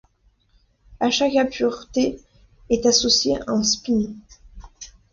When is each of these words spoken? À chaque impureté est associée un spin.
À 0.99 1.11
chaque 1.11 1.35
impureté 1.35 2.19
est 2.71 2.87
associée 2.87 3.37
un 3.45 3.61
spin. 3.61 4.11